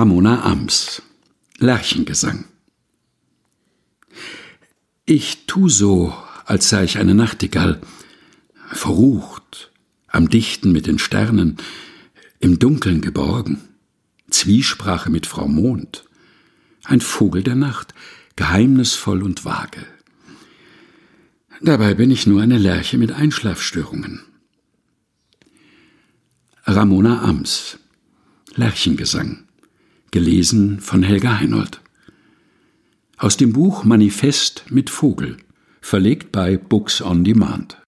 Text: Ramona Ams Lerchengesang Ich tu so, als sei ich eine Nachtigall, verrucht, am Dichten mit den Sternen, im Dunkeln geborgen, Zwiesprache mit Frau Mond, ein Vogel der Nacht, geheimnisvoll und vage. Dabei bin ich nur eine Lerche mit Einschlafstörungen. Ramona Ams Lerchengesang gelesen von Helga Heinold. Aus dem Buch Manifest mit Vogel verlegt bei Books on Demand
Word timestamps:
Ramona 0.00 0.44
Ams 0.44 1.02
Lerchengesang 1.58 2.46
Ich 5.04 5.44
tu 5.46 5.68
so, 5.68 6.14
als 6.46 6.70
sei 6.70 6.84
ich 6.84 6.96
eine 6.96 7.14
Nachtigall, 7.14 7.82
verrucht, 8.72 9.70
am 10.08 10.30
Dichten 10.30 10.72
mit 10.72 10.86
den 10.86 10.98
Sternen, 10.98 11.58
im 12.38 12.58
Dunkeln 12.58 13.02
geborgen, 13.02 13.60
Zwiesprache 14.30 15.10
mit 15.10 15.26
Frau 15.26 15.46
Mond, 15.46 16.06
ein 16.84 17.02
Vogel 17.02 17.42
der 17.42 17.56
Nacht, 17.56 17.92
geheimnisvoll 18.36 19.22
und 19.22 19.44
vage. 19.44 19.84
Dabei 21.60 21.92
bin 21.92 22.10
ich 22.10 22.26
nur 22.26 22.40
eine 22.40 22.56
Lerche 22.56 22.96
mit 22.96 23.12
Einschlafstörungen. 23.12 24.22
Ramona 26.64 27.20
Ams 27.20 27.78
Lerchengesang 28.54 29.44
gelesen 30.10 30.80
von 30.80 31.02
Helga 31.02 31.38
Heinold. 31.38 31.80
Aus 33.16 33.36
dem 33.36 33.52
Buch 33.52 33.84
Manifest 33.84 34.64
mit 34.70 34.90
Vogel 34.90 35.36
verlegt 35.80 36.32
bei 36.32 36.56
Books 36.56 37.02
on 37.02 37.24
Demand 37.24 37.79